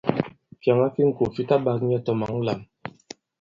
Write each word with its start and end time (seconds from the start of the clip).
Fyàŋa 0.61 0.87
fi 0.93 1.01
ŋko 1.09 1.23
fi 1.33 1.41
ta 1.49 1.55
ɓak 1.65 1.79
nyɛ 1.87 1.97
tɔ̀ 2.05 2.13
mǎn 2.19 2.33
lām. 2.45 2.61